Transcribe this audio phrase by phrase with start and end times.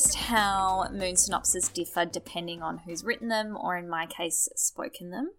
[0.00, 5.10] Noticed how moon synopses differ depending on who's written them, or in my case, spoken
[5.10, 5.32] them?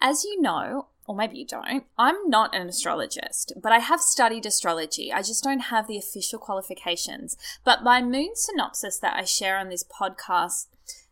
[0.00, 4.46] As you know, or maybe you don't, I'm not an astrologist, but I have studied
[4.46, 5.12] astrology.
[5.12, 7.36] I just don't have the official qualifications.
[7.64, 10.68] But my moon synopsis that I share on this podcast,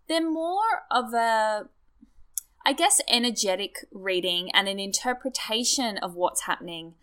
[0.09, 1.69] they're more of a
[2.67, 6.95] I guess, energetic reading and an interpretation of what's happening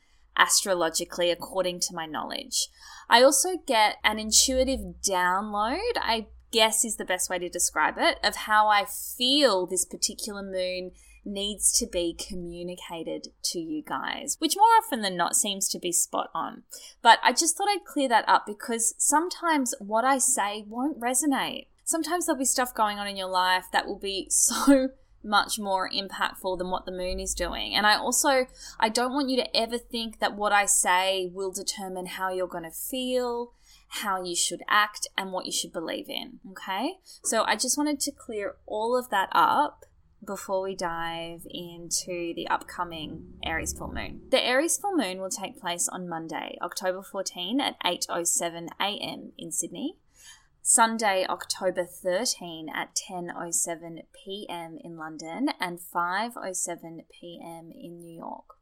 [0.41, 2.67] astrologically according to my knowledge.
[3.09, 8.17] I also get an intuitive download, I guess is the best way to describe it,
[8.23, 10.91] of how I feel this particular moon
[11.23, 15.91] needs to be communicated to you guys, which more often than not seems to be
[15.91, 16.63] spot on.
[17.01, 21.67] But I just thought I'd clear that up because sometimes what I say won't resonate.
[21.83, 24.89] Sometimes there'll be stuff going on in your life that will be so
[25.23, 27.75] much more impactful than what the moon is doing.
[27.75, 28.47] And I also
[28.79, 32.47] I don't want you to ever think that what I say will determine how you're
[32.47, 33.53] going to feel,
[33.89, 36.93] how you should act and what you should believe in, okay?
[37.23, 39.85] So I just wanted to clear all of that up
[40.25, 44.21] before we dive into the upcoming Aries full moon.
[44.29, 49.31] The Aries full moon will take place on Monday, October 14 at 8:07 a.m.
[49.37, 49.95] in Sydney.
[50.63, 54.77] Sunday, October 13 at 10:07 p.m.
[54.83, 57.71] in London and 5:07 p.m.
[57.73, 58.57] in New York.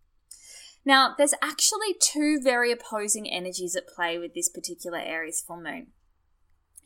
[0.85, 5.87] Now, there's actually two very opposing energies at play with this particular Aries full moon.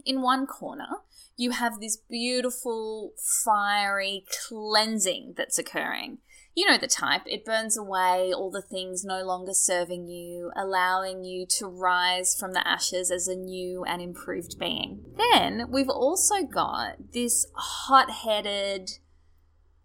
[0.03, 0.89] In one corner,
[1.37, 6.17] you have this beautiful, fiery cleansing that's occurring.
[6.55, 7.23] You know the type.
[7.25, 12.53] It burns away all the things no longer serving you, allowing you to rise from
[12.53, 15.03] the ashes as a new and improved being.
[15.17, 18.99] Then we've also got this hot headed,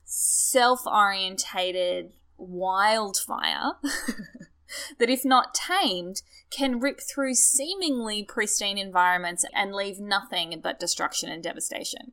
[0.05, 3.73] self orientated wildfire
[4.99, 6.21] that, if not tamed,
[6.51, 12.13] can rip through seemingly pristine environments and leave nothing but destruction and devastation.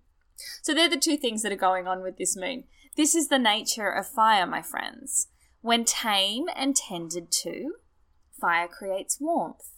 [0.62, 2.64] So, they're the two things that are going on with this moon.
[2.96, 5.28] This is the nature of fire, my friends.
[5.62, 7.74] When tame and tended to,
[8.40, 9.72] fire creates warmth,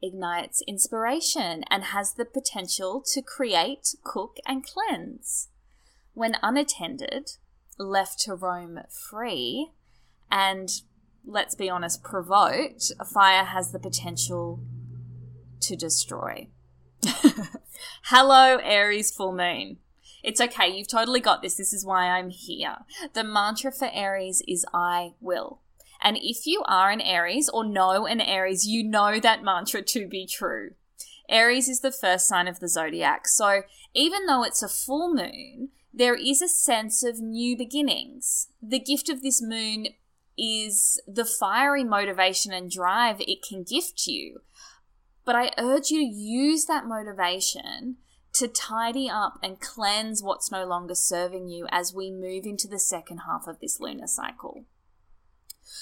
[0.00, 5.48] ignites inspiration, and has the potential to create, cook, and cleanse.
[6.14, 7.32] When unattended,
[7.78, 9.70] left to roam free,
[10.30, 10.68] and
[11.26, 14.60] let's be honest, provoked, fire has the potential
[15.60, 16.46] to destroy.
[18.04, 19.78] Hello, Aries full moon.
[20.22, 21.56] It's okay, you've totally got this.
[21.56, 22.78] This is why I'm here.
[23.12, 25.60] The mantra for Aries is I will.
[26.00, 30.06] And if you are an Aries or know an Aries, you know that mantra to
[30.06, 30.70] be true.
[31.28, 33.26] Aries is the first sign of the zodiac.
[33.26, 33.62] So
[33.94, 38.48] even though it's a full moon, there is a sense of new beginnings.
[38.62, 39.88] The gift of this moon
[40.38, 44.40] is the fiery motivation and drive it can gift you.
[45.24, 47.96] But I urge you to use that motivation
[48.34, 52.78] to tidy up and cleanse what's no longer serving you as we move into the
[52.78, 54.64] second half of this lunar cycle.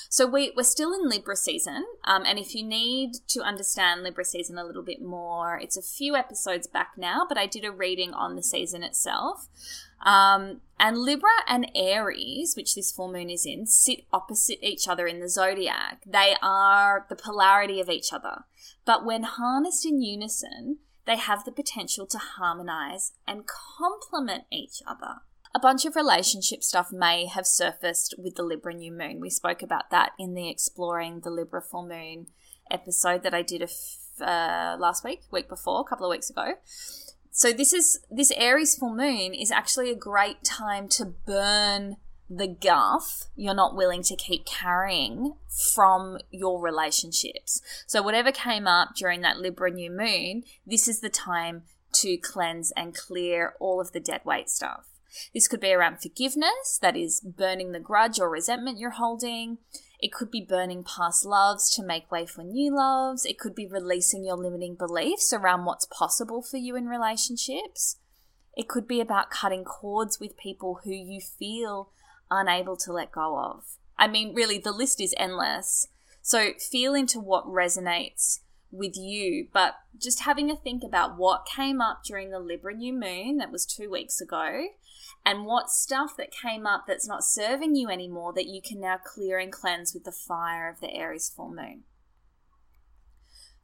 [0.09, 4.25] So we, we're still in Libra season, um, and if you need to understand Libra
[4.25, 7.73] season a little bit more, it's a few episodes back now, but I did a
[7.73, 9.49] reading on the season itself.
[10.05, 15.07] Um, and Libra and Aries, which this full moon is in, sit opposite each other
[15.07, 16.03] in the zodiac.
[16.07, 18.45] They are the polarity of each other.
[18.85, 25.21] But when harnessed in unison, they have the potential to harmonize and complement each other.
[25.55, 29.19] A bunch of relationship stuff may have surfaced with the Libra new moon.
[29.19, 32.29] We spoke about that in the Exploring the Libra full moon
[32.71, 36.31] episode that I did a f- uh, last week, week before, a couple of weeks
[36.31, 36.55] ago.
[37.33, 41.97] So this is this Aries full moon is actually a great time to burn
[42.31, 45.35] the guff you're not willing to keep carrying
[45.75, 47.61] from your relationships.
[47.87, 52.73] So, whatever came up during that Libra new moon, this is the time to cleanse
[52.77, 54.87] and clear all of the dead weight stuff.
[55.35, 59.59] This could be around forgiveness, that is, burning the grudge or resentment you're holding.
[59.99, 63.27] It could be burning past loves to make way for new loves.
[63.27, 67.97] It could be releasing your limiting beliefs around what's possible for you in relationships.
[68.57, 71.91] It could be about cutting cords with people who you feel
[72.31, 73.65] unable to let go of.
[73.99, 75.89] I mean, really, the list is endless.
[76.23, 78.41] So feel into what resonates
[78.71, 82.93] with you, but just having a think about what came up during the Libra new
[82.93, 84.69] moon that was two weeks ago,
[85.25, 88.97] and what stuff that came up that's not serving you anymore that you can now
[88.97, 91.83] clear and cleanse with the fire of the Aries full moon.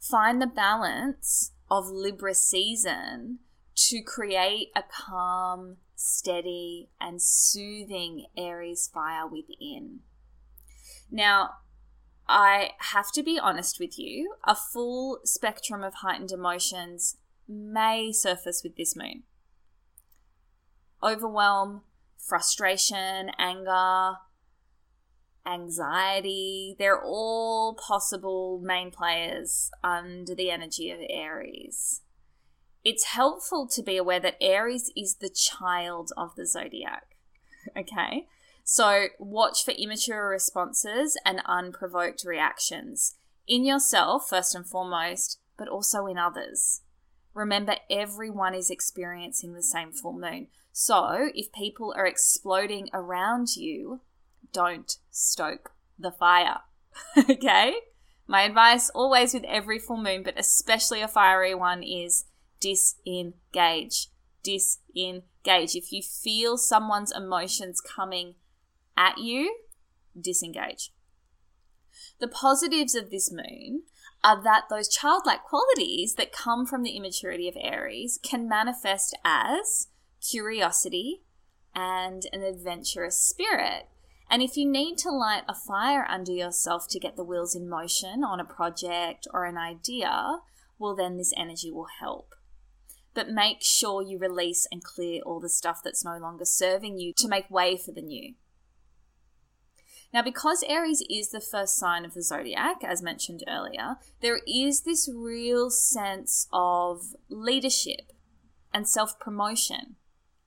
[0.00, 3.38] Find the balance of Libra season
[3.76, 10.00] to create a calm, steady, and soothing Aries fire within.
[11.10, 11.50] Now,
[12.26, 18.62] I have to be honest with you, a full spectrum of heightened emotions may surface
[18.64, 19.22] with this moon.
[21.02, 21.82] Overwhelm,
[22.18, 24.16] frustration, anger,
[25.46, 32.00] anxiety, they're all possible main players under the energy of Aries
[32.86, 37.16] it's helpful to be aware that Aries is the child of the zodiac.
[37.76, 38.28] Okay?
[38.62, 43.16] So watch for immature responses and unprovoked reactions
[43.48, 46.82] in yourself, first and foremost, but also in others.
[47.34, 50.46] Remember, everyone is experiencing the same full moon.
[50.70, 54.00] So if people are exploding around you,
[54.52, 56.58] don't stoke the fire.
[57.18, 57.74] okay?
[58.28, 62.26] My advice always with every full moon, but especially a fiery one, is
[62.60, 64.08] disengage.
[64.42, 65.74] Disengage.
[65.74, 68.34] If you feel someone's emotions coming
[68.96, 69.56] at you,
[70.18, 70.92] disengage.
[72.18, 73.82] The positives of this moon
[74.24, 79.88] are that those childlike qualities that come from the immaturity of Aries can manifest as
[80.20, 81.22] curiosity
[81.74, 83.88] and an adventurous spirit.
[84.28, 87.68] And if you need to light a fire under yourself to get the wheels in
[87.68, 90.40] motion on a project or an idea,
[90.78, 92.34] well, then this energy will help
[93.16, 97.14] but make sure you release and clear all the stuff that's no longer serving you
[97.16, 98.34] to make way for the new.
[100.12, 104.82] Now, because Aries is the first sign of the zodiac, as mentioned earlier, there is
[104.82, 108.12] this real sense of leadership
[108.72, 109.96] and self promotion.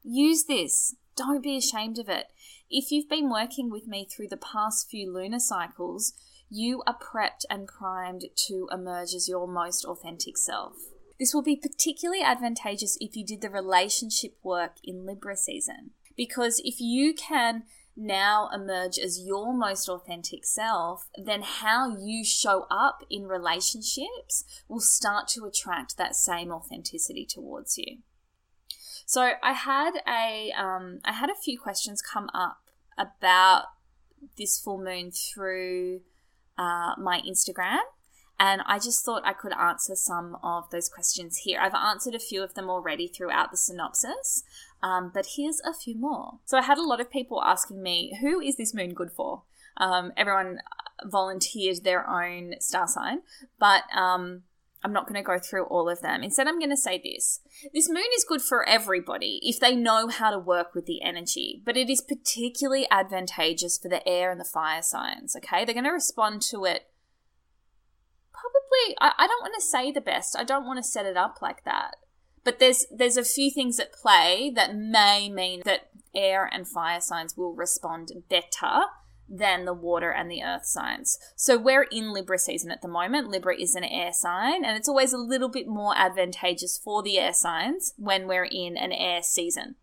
[0.03, 2.27] Use this, don't be ashamed of it.
[2.69, 6.13] If you've been working with me through the past few lunar cycles,
[6.51, 10.75] you are prepped and primed to emerge as your most authentic self.
[11.19, 15.91] This will be particularly advantageous if you did the relationship work in Libra season.
[16.15, 17.63] Because if you can
[17.95, 24.79] now emerge as your most authentic self, then how you show up in relationships will
[24.79, 27.97] start to attract that same authenticity towards you.
[29.05, 33.63] So I had a um, I had a few questions come up about
[34.37, 36.01] this full moon through
[36.57, 37.79] uh, my Instagram.
[38.39, 41.59] And I just thought I could answer some of those questions here.
[41.61, 44.43] I've answered a few of them already throughout the synopsis,
[44.81, 46.39] um, but here's a few more.
[46.45, 49.43] So I had a lot of people asking me, who is this moon good for?
[49.75, 50.59] Um, everyone
[51.03, 53.19] volunteered their own star sign,
[53.59, 54.43] but um,
[54.83, 56.23] I'm not going to go through all of them.
[56.23, 57.41] Instead, I'm going to say this.
[57.73, 61.61] This moon is good for everybody if they know how to work with the energy,
[61.65, 65.65] but it is particularly advantageous for the air and the fire signs, okay?
[65.65, 66.83] They're going to respond to it
[68.39, 70.35] probably I, I don't want to say the best.
[70.37, 71.95] I don't want to set it up like that.
[72.43, 77.01] But there's there's a few things at play that may mean that air and fire
[77.01, 78.85] signs will respond better
[79.29, 81.19] than the water and the earth signs.
[81.35, 83.29] So we're in Libra season at the moment.
[83.29, 87.19] Libra is an air sign, and it's always a little bit more advantageous for the
[87.19, 89.75] air signs when we're in an air season.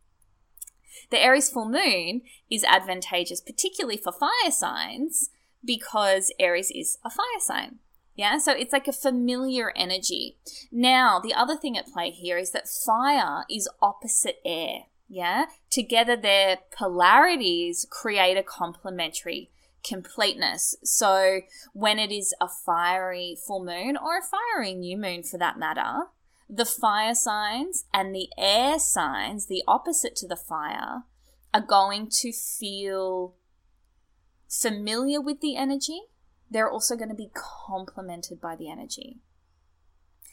[1.11, 5.31] The Aries full moon is advantageous, particularly for fire signs,
[5.65, 7.79] because Aries is a fire sign.
[8.17, 10.39] Yeah, so it's like a familiar energy.
[10.73, 14.85] Now, the other thing at play here is that fire is opposite air.
[15.09, 19.51] Yeah, together their polarities create a complementary
[19.87, 20.75] completeness.
[20.83, 21.43] So,
[21.75, 26.07] when it is a fiery full moon or a fiery new moon for that matter,
[26.49, 31.03] the fire signs and the air signs, the opposite to the fire,
[31.53, 33.35] are going to feel
[34.49, 36.03] familiar with the energy
[36.51, 39.19] they're also going to be complemented by the energy.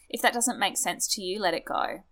[0.09, 2.03] If that doesn't make sense to you, let it go.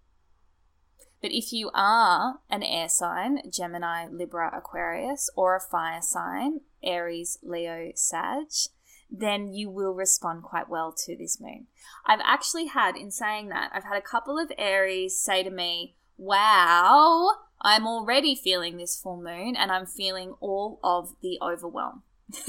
[1.21, 7.37] But if you are an air sign, Gemini, Libra, Aquarius, or a fire sign, Aries,
[7.43, 8.47] Leo, Sag,
[9.11, 11.67] then you will respond quite well to this moon.
[12.07, 15.95] I've actually had, in saying that, I've had a couple of Aries say to me,
[16.17, 17.31] Wow,
[17.61, 22.03] I'm already feeling this full moon and I'm feeling all of the overwhelm.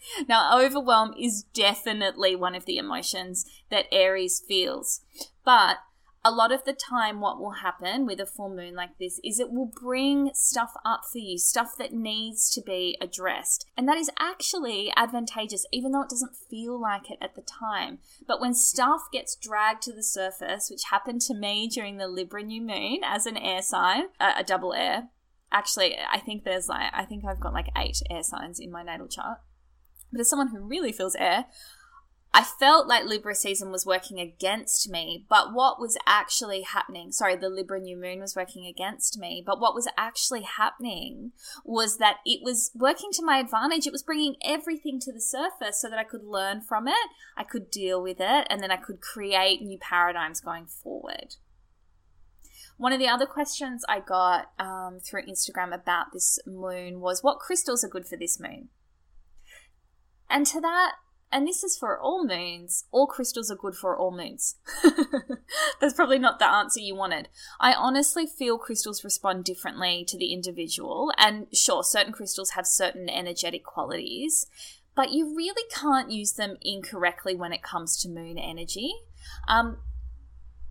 [0.28, 5.00] now, overwhelm is definitely one of the emotions that Aries feels,
[5.44, 5.78] but
[6.24, 9.38] a lot of the time, what will happen with a full moon like this is
[9.38, 13.66] it will bring stuff up for you, stuff that needs to be addressed.
[13.76, 17.98] And that is actually advantageous, even though it doesn't feel like it at the time.
[18.26, 22.42] But when stuff gets dragged to the surface, which happened to me during the Libra
[22.42, 25.08] new moon as an air sign, uh, a double air,
[25.52, 28.82] actually, I think there's like, I think I've got like eight air signs in my
[28.82, 29.38] natal chart.
[30.10, 31.46] But as someone who really feels air,
[32.34, 37.36] I felt like Libra season was working against me, but what was actually happening, sorry,
[37.36, 41.32] the Libra new moon was working against me, but what was actually happening
[41.64, 43.86] was that it was working to my advantage.
[43.86, 47.44] It was bringing everything to the surface so that I could learn from it, I
[47.44, 51.36] could deal with it, and then I could create new paradigms going forward.
[52.76, 57.40] One of the other questions I got um, through Instagram about this moon was what
[57.40, 58.68] crystals are good for this moon?
[60.30, 60.92] And to that,
[61.30, 64.56] and this is for all moons, all crystals are good for all moons.
[65.80, 67.28] That's probably not the answer you wanted.
[67.60, 73.10] I honestly feel crystals respond differently to the individual, and sure, certain crystals have certain
[73.10, 74.46] energetic qualities,
[74.94, 78.92] but you really can't use them incorrectly when it comes to moon energy.
[79.46, 79.78] Um,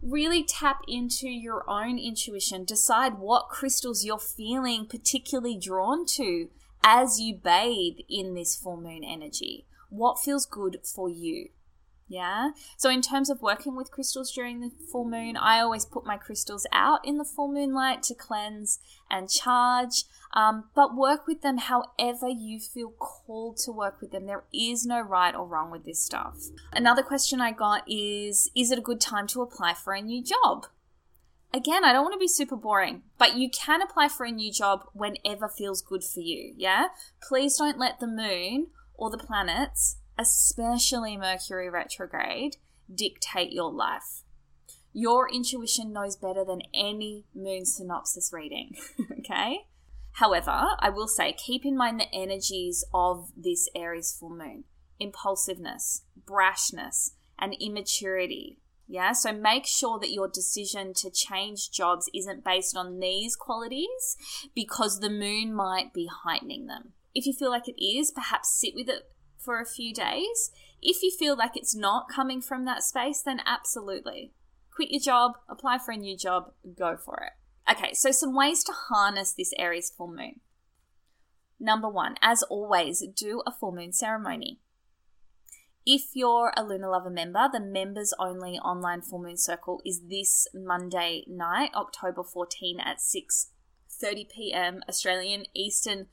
[0.01, 6.49] really tap into your own intuition, decide what crystals you're feeling particularly drawn to
[6.89, 11.50] as you bathe in this full moon energy what feels good for you.
[12.10, 12.51] Yeah.
[12.77, 16.15] So, in terms of working with crystals during the full moon, I always put my
[16.15, 18.79] crystals out in the full moonlight to cleanse
[19.12, 20.06] and charge.
[20.34, 24.25] Um, but work with them however you feel called to work with them.
[24.25, 26.38] There is no right or wrong with this stuff.
[26.72, 30.24] Another question I got is Is it a good time to apply for a new
[30.24, 30.67] job?
[31.54, 34.51] Again, I don't want to be super boring, but you can apply for a new
[34.51, 36.54] job whenever feels good for you.
[36.58, 36.88] Yeah.
[37.22, 42.58] Please don't let the moon or the planets, especially Mercury retrograde,
[42.94, 44.24] dictate your life.
[44.94, 48.75] Your intuition knows better than any moon synopsis reading,
[49.20, 49.68] okay?
[50.13, 54.63] However, I will say keep in mind the energies of this Aries full moon
[55.00, 58.58] impulsiveness, brashness, and immaturity.
[58.88, 64.15] Yeah, so make sure that your decision to change jobs isn't based on these qualities
[64.56, 66.94] because the moon might be heightening them.
[67.13, 69.03] If you feel like it is, perhaps sit with it
[69.38, 70.51] for a few days.
[70.82, 74.32] If you feel like it's not coming from that space, then absolutely.
[74.74, 77.72] Quit your job, apply for a new job, go for it.
[77.72, 80.39] Okay, so some ways to harness this Aries full moon.
[81.60, 84.60] Number one, as always, do a full moon ceremony.
[85.89, 90.46] If you're a Lunar Lover member, the members only online full moon circle is this
[90.53, 94.82] Monday night, October 14 at 6:30 p.m.
[94.89, 96.08] Australian Eastern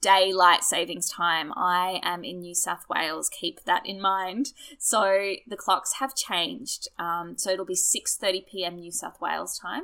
[0.00, 1.52] daylight savings time.
[1.54, 3.28] I am in New South Wales.
[3.28, 4.54] Keep that in mind.
[4.78, 6.88] So the clocks have changed.
[6.98, 8.76] Um, so it'll be 6:30 p.m.
[8.76, 9.82] New South Wales time.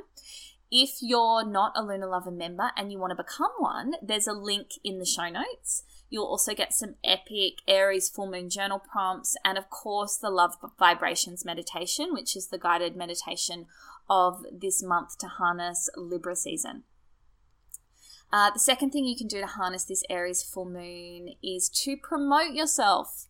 [0.71, 4.33] If you're not a Lunar Lover member and you want to become one, there's a
[4.33, 5.83] link in the show notes.
[6.15, 10.55] You'll also get some epic Aries full moon journal prompts and, of course, the Love
[10.79, 13.65] Vibrations meditation, which is the guided meditation
[14.09, 16.83] of this month to harness Libra season.
[18.31, 21.97] Uh, the second thing you can do to harness this Aries full moon is to
[21.97, 23.27] promote yourself.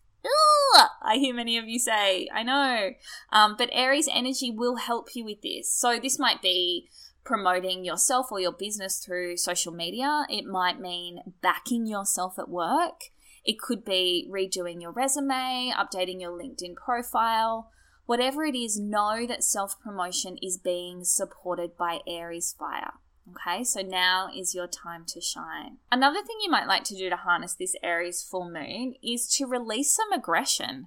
[1.02, 2.90] I hear many of you say, I know.
[3.32, 5.72] Um, but Aries energy will help you with this.
[5.72, 6.88] So this might be
[7.26, 10.24] promoting yourself or your business through social media.
[10.30, 13.10] It might mean backing yourself at work.
[13.44, 17.70] It could be redoing your resume, updating your LinkedIn profile.
[18.06, 22.94] Whatever it is, know that self promotion is being supported by Aries fire.
[23.28, 25.78] Okay, so now is your time to shine.
[25.90, 29.46] Another thing you might like to do to harness this Aries full moon is to
[29.46, 30.86] release some aggression.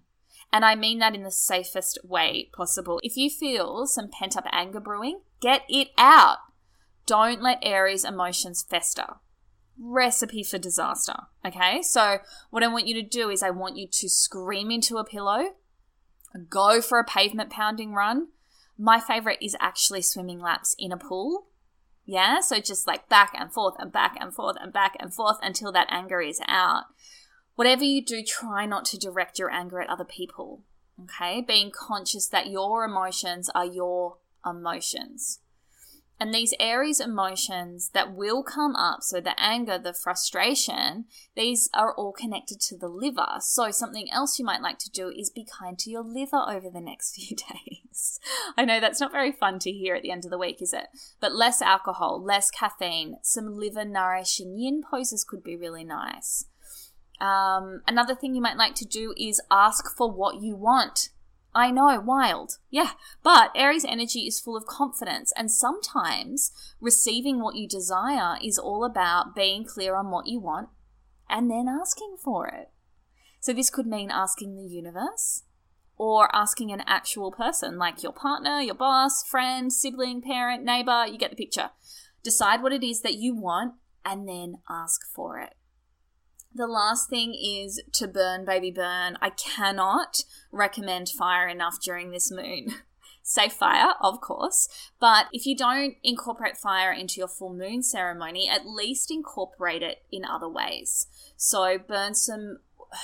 [0.52, 3.00] And I mean that in the safest way possible.
[3.04, 6.38] If you feel some pent up anger brewing, get it out.
[7.06, 9.16] Don't let Aries emotions fester.
[9.80, 11.16] Recipe for disaster.
[11.46, 12.18] Okay, so
[12.50, 15.56] what I want you to do is I want you to scream into a pillow,
[16.50, 18.30] go for a pavement pounding run.
[18.78, 21.50] My favorite is actually swimming laps in a pool
[22.10, 22.40] yeah.
[22.40, 25.72] So just like back and forth and back and forth and back and forth until
[25.74, 26.86] that anger is out.
[27.60, 30.62] Whatever you do, try not to direct your anger at other people.
[31.04, 31.42] Okay.
[31.42, 35.42] Being conscious that your emotions are your emotions.
[36.22, 41.94] And these Aries emotions that will come up, so the anger, the frustration, these are
[41.94, 43.40] all connected to the liver.
[43.42, 46.70] So, something else you might like to do is be kind to your liver over
[46.70, 48.22] the next few days.
[48.56, 50.72] I know that's not very fun to hear at the end of the week, is
[50.72, 50.88] it?
[51.20, 56.46] But less alcohol, less caffeine, some liver nourishing yin poses could be really nice.
[57.20, 61.10] Um, another thing you might like to do is ask for what you want.
[61.54, 62.58] I know, wild.
[62.70, 62.92] Yeah.
[63.24, 68.86] But Aries energy is full of confidence, and sometimes receiving what you desire is all
[68.86, 70.70] about being clear on what you want
[71.30, 72.70] and then asking for it.
[73.40, 75.44] So, this could mean asking the universe
[75.98, 81.06] or asking an actual person like your partner, your boss, friend, sibling, parent, neighbor.
[81.06, 81.72] You get the picture.
[82.24, 85.54] Decide what it is that you want and then ask for it.
[86.54, 89.18] The last thing is to burn, baby, burn.
[89.22, 92.74] I cannot recommend fire enough during this moon.
[93.24, 94.68] Safe fire, of course,
[95.00, 100.00] but if you don't incorporate fire into your full moon ceremony, at least incorporate it
[100.12, 101.06] in other ways.
[101.38, 102.58] So, burn some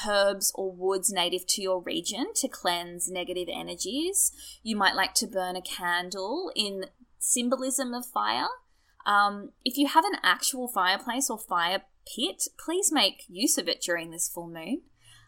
[0.07, 4.31] herbs or woods native to your region to cleanse negative energies.
[4.63, 6.85] You might like to burn a candle in
[7.19, 8.47] symbolism of fire.
[9.05, 13.81] Um, if you have an actual fireplace or fire pit, please make use of it
[13.81, 14.81] during this full moon.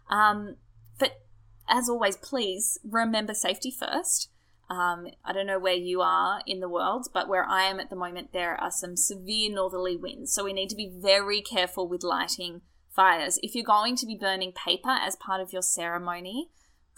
[0.10, 0.58] Um,
[1.00, 1.22] but
[1.68, 4.30] as always, please remember safety first.
[4.70, 7.90] Um, I don't know where you are in the world, but where I am at
[7.90, 10.34] the moment, there are some severe northerly winds.
[10.34, 12.62] So we need to be very careful with lighting
[12.94, 13.40] fires.
[13.42, 16.50] If you're going to be burning paper as part of your ceremony,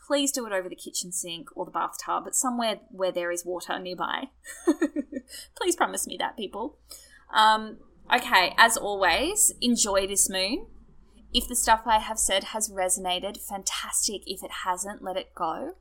[0.08, 3.46] please do it over the kitchen sink or the bathtub, but somewhere where there is
[3.46, 4.30] water nearby.
[5.56, 6.80] please promise me that, people.
[7.32, 7.78] Um,
[8.14, 10.66] Okay, as always, enjoy this moon.
[11.32, 14.22] If the stuff I have said has resonated, fantastic.
[14.26, 15.74] If it hasn't, let it go.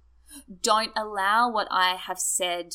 [0.63, 2.75] Don't allow what I have said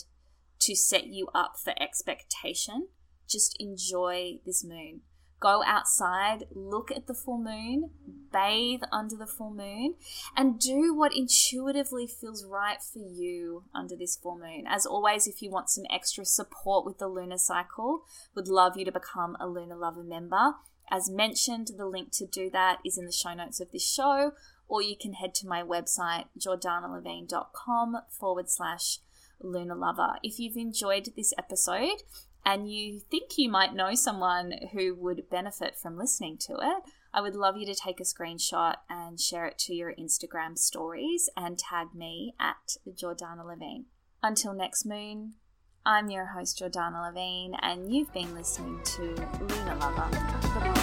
[0.62, 2.88] to set you up for expectation.
[3.30, 5.02] Just enjoy this moon.
[5.44, 7.90] Go outside, look at the full moon,
[8.32, 9.96] bathe under the full moon,
[10.38, 14.64] and do what intuitively feels right for you under this full moon.
[14.66, 18.86] As always, if you want some extra support with the lunar cycle, would love you
[18.86, 20.54] to become a Lunar Lover member.
[20.90, 24.32] As mentioned, the link to do that is in the show notes of this show,
[24.70, 29.00] or you can head to my website, jordanalevine.com forward slash
[29.42, 30.14] lunar lover.
[30.24, 32.04] If you've enjoyed this episode,
[32.46, 37.22] and you think you might know someone who would benefit from listening to it, I
[37.22, 41.58] would love you to take a screenshot and share it to your Instagram stories and
[41.58, 43.86] tag me at Jordana Levine.
[44.22, 45.36] Until next moon,
[45.86, 49.02] I'm your host, Jordana Levine, and you've been listening to
[49.40, 50.83] Lunar Lover,